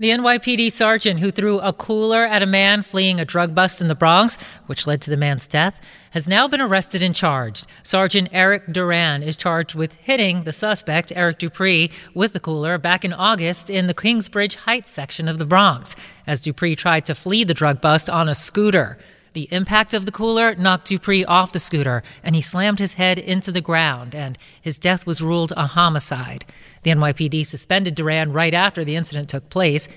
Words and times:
The 0.00 0.10
NYPD 0.10 0.72
sergeant 0.72 1.20
who 1.20 1.30
threw 1.30 1.60
a 1.60 1.72
cooler 1.72 2.24
at 2.24 2.42
a 2.42 2.46
man 2.46 2.82
fleeing 2.82 3.20
a 3.20 3.24
drug 3.24 3.54
bust 3.54 3.80
in 3.80 3.86
the 3.86 3.94
Bronx, 3.94 4.36
which 4.66 4.88
led 4.88 5.00
to 5.02 5.10
the 5.10 5.16
man's 5.16 5.46
death, 5.46 5.80
has 6.10 6.26
now 6.26 6.48
been 6.48 6.60
arrested 6.60 7.00
and 7.00 7.14
charged. 7.14 7.64
Sergeant 7.84 8.28
Erik 8.32 8.72
Duran 8.72 9.22
is 9.22 9.36
charged 9.36 9.76
with 9.76 9.94
hitting 9.94 10.42
the 10.42 10.52
suspect, 10.52 11.12
Eric 11.14 11.38
Duprey, 11.38 11.92
with 12.12 12.32
the 12.32 12.40
cooler 12.40 12.76
back 12.76 13.04
in 13.04 13.12
August 13.12 13.70
in 13.70 13.86
the 13.86 13.94
Kingsbridge 13.94 14.56
Heights 14.56 14.90
section 14.90 15.28
of 15.28 15.38
the 15.38 15.44
Bronx, 15.44 15.94
as 16.26 16.40
Duprey 16.40 16.74
tried 16.76 17.06
to 17.06 17.14
flee 17.14 17.44
the 17.44 17.54
drug 17.54 17.80
bust 17.80 18.10
on 18.10 18.28
a 18.28 18.34
scooter. 18.34 18.98
The 19.34 19.48
impact 19.50 19.94
of 19.94 20.06
the 20.06 20.12
cooler 20.12 20.54
knocked 20.54 20.86
Duprey 20.86 21.24
off 21.26 21.52
the 21.52 21.58
scooter, 21.58 22.04
and 22.22 22.36
he 22.36 22.40
slammed 22.40 22.78
his 22.78 22.94
head 22.94 23.18
into 23.18 23.50
the 23.50 23.60
ground, 23.60 24.14
and 24.14 24.38
his 24.62 24.78
death 24.78 25.06
was 25.06 25.20
ruled 25.20 25.52
a 25.56 25.66
homicide. 25.66 26.44
The 26.84 26.92
NYPD 26.92 27.44
suspended 27.44 27.96
Duran 27.96 28.32
right 28.32 28.54
after 28.54 28.84
the 28.84 28.94
incident 28.94 29.28
took 29.28 29.50
place. 29.50 29.88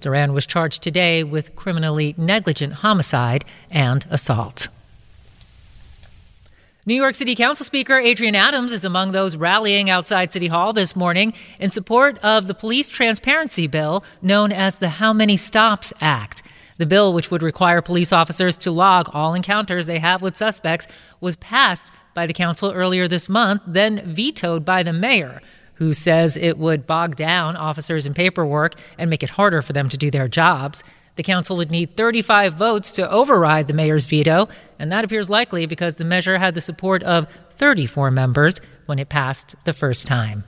Duran 0.00 0.32
was 0.32 0.44
charged 0.44 0.82
today 0.82 1.22
with 1.22 1.54
criminally 1.54 2.16
negligent 2.18 2.72
homicide 2.72 3.44
and 3.70 4.04
assault. 4.10 4.66
New 6.84 6.96
York 6.96 7.14
City 7.14 7.36
Council 7.36 7.64
Speaker 7.64 8.00
Adrienne 8.00 8.34
Adams 8.34 8.72
is 8.72 8.84
among 8.84 9.12
those 9.12 9.36
rallying 9.36 9.88
outside 9.88 10.32
City 10.32 10.48
Hall 10.48 10.72
this 10.72 10.96
morning 10.96 11.32
in 11.60 11.70
support 11.70 12.18
of 12.24 12.48
the 12.48 12.54
police 12.54 12.90
transparency 12.90 13.68
bill 13.68 14.02
known 14.20 14.50
as 14.50 14.78
the 14.78 14.88
How 14.88 15.12
Many 15.12 15.36
Stops 15.36 15.92
Act. 16.00 16.39
The 16.80 16.86
bill, 16.86 17.12
which 17.12 17.30
would 17.30 17.42
require 17.42 17.82
police 17.82 18.10
officers 18.10 18.56
to 18.56 18.70
log 18.70 19.10
all 19.12 19.34
encounters 19.34 19.84
they 19.84 19.98
have 19.98 20.22
with 20.22 20.34
suspects, 20.34 20.86
was 21.20 21.36
passed 21.36 21.92
by 22.14 22.24
the 22.24 22.32
council 22.32 22.72
earlier 22.72 23.06
this 23.06 23.28
month, 23.28 23.60
then 23.66 24.00
vetoed 24.14 24.64
by 24.64 24.82
the 24.82 24.94
mayor, 24.94 25.42
who 25.74 25.92
says 25.92 26.38
it 26.38 26.56
would 26.56 26.86
bog 26.86 27.16
down 27.16 27.54
officers 27.54 28.06
in 28.06 28.14
paperwork 28.14 28.76
and 28.96 29.10
make 29.10 29.22
it 29.22 29.28
harder 29.28 29.60
for 29.60 29.74
them 29.74 29.90
to 29.90 29.98
do 29.98 30.10
their 30.10 30.26
jobs. 30.26 30.82
The 31.16 31.22
council 31.22 31.58
would 31.58 31.70
need 31.70 31.98
35 31.98 32.54
votes 32.54 32.92
to 32.92 33.10
override 33.10 33.66
the 33.66 33.74
mayor's 33.74 34.06
veto, 34.06 34.48
and 34.78 34.90
that 34.90 35.04
appears 35.04 35.28
likely 35.28 35.66
because 35.66 35.96
the 35.96 36.04
measure 36.04 36.38
had 36.38 36.54
the 36.54 36.62
support 36.62 37.02
of 37.02 37.28
34 37.50 38.10
members 38.10 38.58
when 38.86 38.98
it 38.98 39.10
passed 39.10 39.54
the 39.64 39.74
first 39.74 40.06
time. 40.06 40.44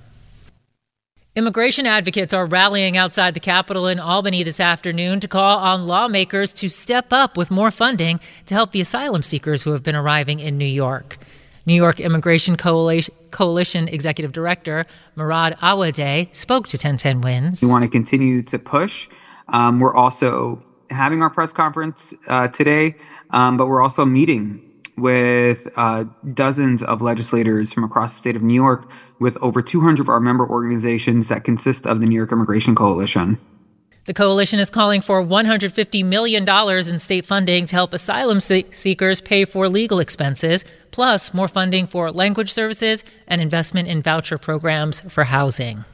Immigration 1.34 1.87
advocates 1.87 2.34
are 2.34 2.44
rallying 2.44 2.98
outside 2.98 3.32
the 3.32 3.41
Capitol 3.41 3.87
in 3.87 3.98
Albany 3.98 4.43
this 4.43 4.60
afternoon 4.60 5.19
to 5.20 5.26
call 5.26 5.60
on 5.60 5.87
lawmakers 5.87 6.53
to 6.53 6.69
step 6.69 7.06
up 7.10 7.38
with 7.38 7.50
more 7.50 7.70
funding 7.70 8.20
to 8.44 8.54
help 8.54 8.72
the 8.72 8.82
asylum 8.82 9.22
seekers 9.22 9.62
who 9.62 9.72
have 9.72 9.82
been 9.82 9.97
arriving 9.97 10.41
in 10.41 10.59
New 10.59 10.66
York. 10.66 11.16
New 11.65 11.72
York 11.72 12.00
Immigration 12.00 12.59
Coalition, 12.59 13.15
Coalition 13.31 13.88
Executive 13.88 14.32
Director 14.32 14.84
Murad 15.16 15.56
Awawdeh 15.62 16.28
spoke 16.34 16.69
to 16.69 16.76
1010 16.76 17.22
Wins. 17.22 17.62
We 17.62 17.69
want 17.69 17.84
to 17.84 17.88
continue 17.88 18.43
to 18.43 18.59
push. 18.59 19.09
Um, 19.49 19.81
we're 19.81 19.94
also 19.94 20.62
having 20.91 21.22
our 21.22 21.31
press 21.31 21.50
conference 21.50 22.12
uh, 22.28 22.49
today, 22.49 22.94
um, 23.31 23.56
but 23.56 23.69
we're 23.69 23.81
also 23.81 24.04
meeting 24.04 24.60
with 24.97 25.69
uh, 25.76 26.04
dozens 26.34 26.82
of 26.82 27.03
legislators 27.03 27.72
from 27.72 27.84
across 27.84 28.12
the 28.12 28.19
state 28.19 28.36
of 28.36 28.42
New 28.42 28.54
York, 28.54 28.88
with 29.19 29.36
over 29.41 29.62
200 29.62 30.00
of 30.00 30.08
our 30.08 30.20
member 30.20 30.48
organizations 30.48 31.28
that 31.28 31.44
consist 31.44 31.86
of 31.86 32.00
the 32.00 32.06
New 32.06 32.16
York 32.16 32.32
Immigration 32.32 32.75
Coalition. 32.75 33.38
The 34.04 34.14
coalition 34.14 34.58
is 34.58 34.69
calling 34.69 35.00
for 35.00 35.25
$150 35.25 36.04
million 36.04 36.48
in 36.48 36.98
state 36.98 37.25
funding 37.25 37.66
to 37.66 37.76
help 37.76 37.94
asylum 37.94 38.41
seekers 38.41 39.20
pay 39.20 39.44
for 39.44 39.69
legal 39.69 40.00
expenses, 40.00 40.64
plus 40.91 41.32
more 41.32 41.47
funding 41.47 41.86
for 41.86 42.10
language 42.10 42.50
services 42.50 43.04
and 43.28 43.41
investment 43.41 43.86
in 43.86 44.02
voucher 44.02 44.38
programs 44.38 45.02
for 45.02 45.22
housing. 45.22 45.84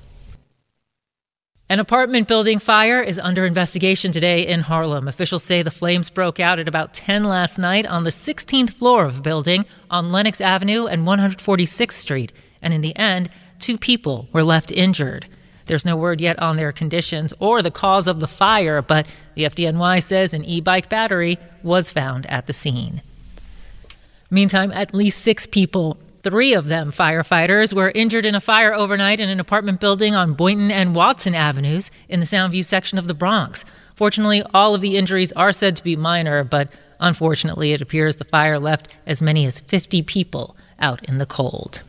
An 1.70 1.80
apartment 1.80 2.28
building 2.28 2.58
fire 2.60 3.02
is 3.02 3.18
under 3.18 3.44
investigation 3.44 4.10
today 4.10 4.46
in 4.46 4.60
Harlem. 4.60 5.06
Officials 5.06 5.42
say 5.42 5.60
the 5.60 5.70
flames 5.70 6.08
broke 6.08 6.40
out 6.40 6.58
at 6.58 6.66
about 6.66 6.94
10 6.94 7.24
last 7.24 7.58
night 7.58 7.84
on 7.84 8.04
the 8.04 8.10
16th 8.10 8.70
floor 8.70 9.04
of 9.04 9.18
a 9.18 9.20
building 9.20 9.66
on 9.90 10.10
Lenox 10.10 10.40
Avenue 10.40 10.86
and 10.86 11.06
146th 11.06 11.92
Street. 11.92 12.32
And 12.62 12.72
in 12.72 12.80
the 12.80 12.96
end, 12.96 13.28
two 13.58 13.76
people 13.76 14.30
were 14.32 14.42
left 14.42 14.70
injured. 14.70 15.26
There's 15.66 15.84
no 15.84 15.94
word 15.94 16.22
yet 16.22 16.40
on 16.40 16.56
their 16.56 16.72
conditions 16.72 17.34
or 17.38 17.60
the 17.60 17.70
cause 17.70 18.08
of 18.08 18.20
the 18.20 18.26
fire, 18.26 18.80
but 18.80 19.06
the 19.34 19.42
FDNY 19.42 20.02
says 20.02 20.32
an 20.32 20.46
e 20.46 20.62
bike 20.62 20.88
battery 20.88 21.36
was 21.62 21.90
found 21.90 22.24
at 22.30 22.46
the 22.46 22.54
scene. 22.54 23.02
Meantime, 24.30 24.72
at 24.72 24.94
least 24.94 25.20
six 25.20 25.46
people 25.46 25.98
Three 26.22 26.52
of 26.52 26.66
them, 26.66 26.90
firefighters, 26.90 27.72
were 27.72 27.92
injured 27.94 28.26
in 28.26 28.34
a 28.34 28.40
fire 28.40 28.74
overnight 28.74 29.20
in 29.20 29.28
an 29.28 29.38
apartment 29.38 29.78
building 29.78 30.16
on 30.16 30.34
Boynton 30.34 30.70
and 30.70 30.94
Watson 30.94 31.34
Avenues 31.34 31.90
in 32.08 32.18
the 32.18 32.26
Soundview 32.26 32.64
section 32.64 32.98
of 32.98 33.06
the 33.06 33.14
Bronx. 33.14 33.64
Fortunately, 33.94 34.42
all 34.52 34.74
of 34.74 34.80
the 34.80 34.96
injuries 34.96 35.32
are 35.32 35.52
said 35.52 35.76
to 35.76 35.84
be 35.84 35.94
minor, 35.94 36.42
but 36.42 36.72
unfortunately, 36.98 37.72
it 37.72 37.80
appears 37.80 38.16
the 38.16 38.24
fire 38.24 38.58
left 38.58 38.88
as 39.06 39.22
many 39.22 39.46
as 39.46 39.60
50 39.60 40.02
people 40.02 40.56
out 40.80 41.04
in 41.04 41.18
the 41.18 41.26
cold. 41.26 41.82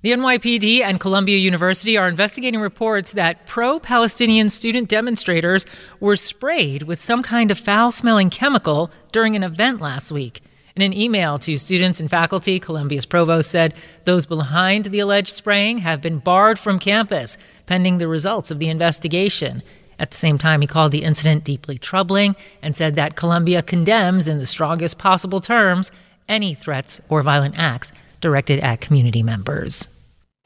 The 0.00 0.12
NYPD 0.12 0.82
and 0.82 1.00
Columbia 1.00 1.36
University 1.36 1.98
are 1.98 2.08
investigating 2.08 2.60
reports 2.60 3.12
that 3.14 3.44
pro 3.46 3.80
Palestinian 3.80 4.48
student 4.50 4.88
demonstrators 4.88 5.66
were 6.00 6.16
sprayed 6.16 6.84
with 6.84 7.00
some 7.00 7.22
kind 7.22 7.50
of 7.50 7.58
foul 7.58 7.90
smelling 7.90 8.30
chemical 8.30 8.90
during 9.12 9.36
an 9.36 9.42
event 9.42 9.80
last 9.80 10.12
week. 10.12 10.42
In 10.76 10.82
an 10.82 10.92
email 10.92 11.38
to 11.38 11.56
students 11.56 12.00
and 12.00 12.10
faculty, 12.10 12.60
Columbia's 12.60 13.06
provost 13.06 13.50
said 13.50 13.72
those 14.04 14.26
behind 14.26 14.84
the 14.84 14.98
alleged 14.98 15.30
spraying 15.30 15.78
have 15.78 16.02
been 16.02 16.18
barred 16.18 16.58
from 16.58 16.78
campus 16.78 17.38
pending 17.64 17.96
the 17.96 18.06
results 18.06 18.50
of 18.50 18.58
the 18.58 18.68
investigation. 18.68 19.62
At 19.98 20.10
the 20.10 20.18
same 20.18 20.36
time, 20.36 20.60
he 20.60 20.66
called 20.66 20.92
the 20.92 21.02
incident 21.02 21.44
deeply 21.44 21.78
troubling 21.78 22.36
and 22.60 22.76
said 22.76 22.94
that 22.96 23.16
Columbia 23.16 23.62
condemns, 23.62 24.28
in 24.28 24.38
the 24.38 24.44
strongest 24.44 24.98
possible 24.98 25.40
terms, 25.40 25.90
any 26.28 26.52
threats 26.52 27.00
or 27.08 27.22
violent 27.22 27.54
acts 27.56 27.90
directed 28.20 28.60
at 28.60 28.82
community 28.82 29.22
members. 29.22 29.88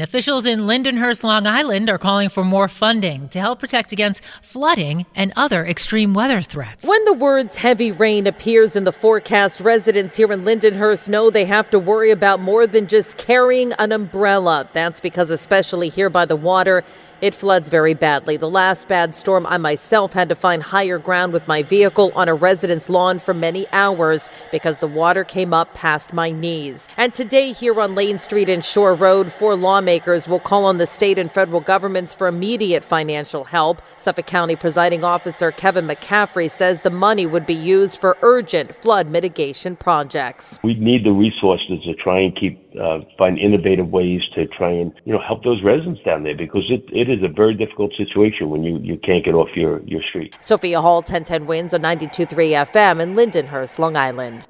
Officials 0.01 0.47
in 0.47 0.61
Lindenhurst, 0.61 1.23
Long 1.25 1.47
Island 1.47 1.91
are 1.91 1.99
calling 1.99 2.31
for 2.31 2.43
more 2.43 2.69
funding 2.69 3.29
to 3.29 3.39
help 3.39 3.59
protect 3.59 3.93
against 3.93 4.25
flooding 4.41 5.05
and 5.15 5.31
other 5.37 5.67
extreme 5.67 6.15
weather 6.15 6.41
threats. 6.41 6.87
When 6.87 7.05
the 7.05 7.13
words 7.13 7.57
heavy 7.57 7.93
rain 7.93 8.27
appears 8.27 8.77
in 8.77 8.85
the 8.85 8.93
forecast, 8.93 9.61
residents 9.61 10.17
here 10.17 10.33
in 10.33 10.43
Lindenhurst 10.43 11.11
know 11.11 11.29
they 11.29 11.45
have 11.45 11.69
to 11.69 11.79
worry 11.79 12.11
about 12.11 12.41
more 12.41 12.67
than 12.67 12.87
just 12.87 13.19
carrying 13.19 13.75
an 13.75 13.93
umbrella. 13.93 14.67
That's 14.73 15.01
because, 15.01 15.31
especially 15.31 15.91
here 15.91 16.09
by 16.09 16.25
the 16.25 16.37
water, 16.37 16.83
It 17.21 17.35
floods 17.35 17.69
very 17.69 17.93
badly. 17.93 18.39
The 18.39 18.49
last 18.49 18.89
bad 18.89 19.15
storm, 19.15 19.47
I 19.47 19.59
myself 19.59 20.15
had 20.15 20.31
to 20.31 20.35
find 20.35 20.63
higher 20.63 20.99
ground 20.99 21.35
with 21.35 21.47
my 21.47 21.63
vehicle 21.63 22.13
on 22.15 22.29
a 22.29 22.35
resident's 22.35 22.89
lawn 22.89 23.19
for 23.19 23.35
many 23.35 23.67
hours 23.73 24.31
because 24.51 24.79
the 24.79 24.87
water 24.87 25.23
came 25.23 25.53
up 25.53 25.75
past 25.75 26.15
my 26.15 26.31
knees. 26.31 26.89
And 26.97 27.13
today, 27.13 27.53
here 27.53 27.79
on 27.79 27.95
Lane 27.95 28.17
Street 28.17 28.49
and 28.49 28.65
Shore 28.65 28.95
Road, 28.95 29.31
four 29.31 29.55
lawmakers 29.55 30.27
will 30.27 30.41
call 30.41 30.65
on 30.65 30.79
the 30.79 30.87
state 30.87 31.19
and 31.19 31.31
federal 31.31 31.61
governments 31.61 32.15
for 32.15 32.27
immediate 32.27 32.83
financial 32.83 33.45
help. 33.45 33.83
Suffolk 33.99 34.27
County 34.27 34.57
Presiding 34.57 35.05
Officer 35.05 35.53
Kevin 35.53 35.87
McCaffrey 35.87 36.51
says 36.51 36.81
the 36.81 36.89
money 36.89 37.27
would 37.27 37.45
be 37.45 37.53
used 37.53 38.01
for 38.01 38.17
urgent 38.23 38.75
flood 38.75 39.11
mitigation 39.11 39.77
projects. 39.77 40.59
We 40.65 40.73
need 40.73 41.05
the 41.05 41.13
resources 41.13 41.83
to 41.85 41.93
try 42.03 42.21
and 42.21 42.35
keep 42.35 42.70
uh, 42.79 43.01
find 43.19 43.39
innovative 43.39 43.89
ways 43.89 44.21
to 44.35 44.47
try 44.47 44.71
and 44.71 44.93
you 45.05 45.13
know 45.13 45.21
help 45.21 45.45
those 45.45 45.63
residents 45.63 46.01
down 46.05 46.23
there 46.23 46.37
because 46.37 46.65
it, 46.71 46.85
it 46.93 47.09
is 47.09 47.23
a 47.23 47.29
very 47.29 47.55
difficult 47.55 47.93
situation 47.97 48.51
when 48.51 48.63
you, 48.63 48.79
you 48.79 48.99
can't 48.99 49.25
get 49.25 49.35
off 49.35 49.49
your, 49.55 49.81
your 49.85 50.03
street. 50.03 50.37
Sophia 50.41 50.81
Hall, 50.81 50.97
1010 50.97 51.47
Wins 51.47 51.75
on 51.75 51.83
92.3 51.83 52.29
FM 52.71 53.01
in 53.01 53.15
Lindenhurst, 53.15 53.79
Long 53.79 53.97
Island. 53.97 54.47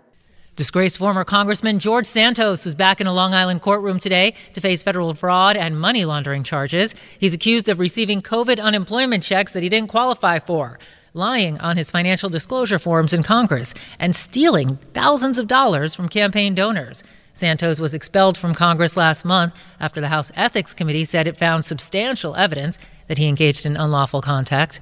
Disgraced 0.57 0.99
former 0.99 1.25
Congressman 1.25 1.79
George 1.79 2.05
Santos 2.05 2.67
was 2.67 2.75
back 2.75 3.01
in 3.01 3.07
a 3.07 3.15
Long 3.15 3.33
Island 3.33 3.63
courtroom 3.63 3.99
today 3.99 4.35
to 4.53 4.61
face 4.61 4.83
federal 4.83 5.15
fraud 5.15 5.57
and 5.57 5.81
money 5.81 6.05
laundering 6.05 6.43
charges. 6.43 6.95
He's 7.19 7.33
accused 7.33 7.69
of 7.71 7.79
receiving 7.79 8.21
COVID 8.21 8.61
unemployment 8.61 9.23
checks 9.23 9.55
that 9.55 9.63
he 9.63 9.71
didn't 9.71 9.89
qualify 9.89 10.39
for, 10.39 10.79
lying 11.15 11.59
on 11.61 11.79
his 11.79 11.91
financial 11.91 12.29
disclosure 12.29 12.79
forms 12.79 13.15
in 13.15 13.23
Congress, 13.23 13.73
and 13.99 14.15
stealing 14.15 14.77
thousands 14.93 15.39
of 15.39 15.47
dollars 15.47 15.95
from 15.95 16.11
campaign 16.11 16.55
donors. 16.55 17.03
Santos 17.35 17.81
was 17.81 17.95
expelled 17.95 18.37
from 18.37 18.55
Congress 18.55 18.97
last 18.97 19.25
month 19.25 19.55
after 19.79 20.01
the 20.01 20.09
House 20.09 20.31
Ethics 20.35 20.75
Committee 20.75 21.05
said 21.05 21.27
it 21.27 21.37
found 21.37 21.65
substantial 21.65 22.37
evidence 22.37 22.79
that 23.09 23.19
he 23.19 23.27
engaged 23.27 23.65
in 23.65 23.77
unlawful 23.77 24.21
contact, 24.21 24.81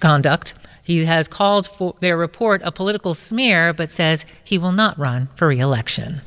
conduct. 0.00 0.54
He 0.82 1.04
has 1.04 1.28
called 1.28 1.66
for 1.66 1.94
their 2.00 2.16
report 2.16 2.60
a 2.64 2.70
political 2.70 3.14
smear, 3.14 3.72
but 3.72 3.90
says 3.90 4.26
he 4.42 4.58
will 4.58 4.72
not 4.72 4.98
run 4.98 5.28
for 5.34 5.48
reelection. 5.48 6.20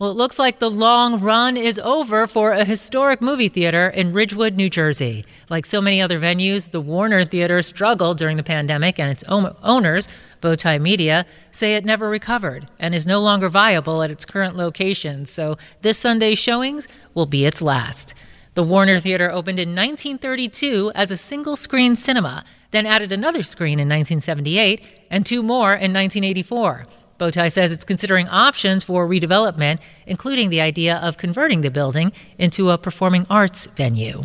Well, 0.00 0.10
it 0.10 0.16
looks 0.16 0.38
like 0.38 0.60
the 0.60 0.70
long 0.70 1.20
run 1.20 1.58
is 1.58 1.78
over 1.78 2.26
for 2.26 2.52
a 2.52 2.64
historic 2.64 3.20
movie 3.20 3.50
theater 3.50 3.86
in 3.86 4.14
Ridgewood, 4.14 4.56
New 4.56 4.70
Jersey. 4.70 5.26
Like 5.50 5.66
so 5.66 5.82
many 5.82 6.00
other 6.00 6.18
venues, 6.18 6.70
the 6.70 6.80
Warner 6.80 7.22
Theater 7.26 7.60
struggled 7.60 8.16
during 8.16 8.38
the 8.38 8.42
pandemic, 8.42 8.98
and 8.98 9.10
its 9.10 9.22
owners, 9.28 10.08
Bowtie 10.40 10.80
Media, 10.80 11.26
say 11.50 11.74
it 11.74 11.84
never 11.84 12.08
recovered 12.08 12.68
and 12.78 12.94
is 12.94 13.06
no 13.06 13.20
longer 13.20 13.48
viable 13.48 14.02
at 14.02 14.10
its 14.10 14.24
current 14.24 14.56
location. 14.56 15.26
So 15.26 15.58
this 15.82 15.98
Sunday's 15.98 16.38
showings 16.38 16.88
will 17.14 17.26
be 17.26 17.44
its 17.44 17.60
last. 17.60 18.14
The 18.54 18.62
Warner 18.62 18.98
Theater 19.00 19.30
opened 19.30 19.60
in 19.60 19.70
1932 19.70 20.92
as 20.94 21.10
a 21.10 21.16
single 21.16 21.56
screen 21.56 21.94
cinema, 21.94 22.44
then 22.72 22.86
added 22.86 23.12
another 23.12 23.42
screen 23.42 23.78
in 23.78 23.88
1978 23.88 24.86
and 25.10 25.24
two 25.24 25.42
more 25.42 25.72
in 25.72 25.92
1984. 25.92 26.86
Bowtie 27.18 27.52
says 27.52 27.70
it's 27.70 27.84
considering 27.84 28.28
options 28.28 28.82
for 28.82 29.06
redevelopment, 29.06 29.78
including 30.06 30.48
the 30.48 30.60
idea 30.60 30.96
of 30.96 31.18
converting 31.18 31.60
the 31.60 31.70
building 31.70 32.12
into 32.38 32.70
a 32.70 32.78
performing 32.78 33.26
arts 33.28 33.66
venue. 33.76 34.24